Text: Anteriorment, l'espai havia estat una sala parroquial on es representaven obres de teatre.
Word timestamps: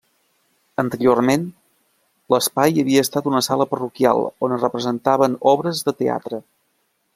Anteriorment, 0.83 1.43
l'espai 2.35 2.73
havia 2.85 3.03
estat 3.07 3.29
una 3.33 3.43
sala 3.49 3.69
parroquial 3.75 4.25
on 4.47 4.57
es 4.59 4.67
representaven 4.67 5.39
obres 5.55 5.87
de 5.91 5.97
teatre. 6.03 6.45